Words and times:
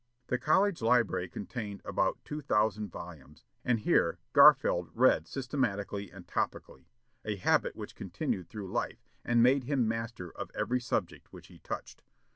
The 0.29 0.39
college 0.39 0.81
library 0.81 1.29
contained 1.29 1.83
about 1.85 2.25
two 2.25 2.41
thousand 2.41 2.89
volumes, 2.91 3.43
and 3.63 3.81
here 3.81 4.17
Garfield 4.33 4.89
read 4.95 5.27
systematically 5.27 6.09
and 6.11 6.25
topically, 6.25 6.85
a 7.23 7.35
habit 7.35 7.75
which 7.75 7.93
continued 7.95 8.49
through 8.49 8.71
life, 8.71 9.05
and 9.23 9.43
made 9.43 9.65
him 9.65 9.87
master 9.87 10.31
of 10.31 10.49
every 10.55 10.81
subject 10.81 11.31
which 11.31 11.49
he 11.49 11.59
touched. 11.59 12.01